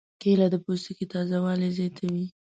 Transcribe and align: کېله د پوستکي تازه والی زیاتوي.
کېله 0.21 0.47
د 0.53 0.55
پوستکي 0.63 1.05
تازه 1.13 1.37
والی 1.43 1.69
زیاتوي. 1.77 2.25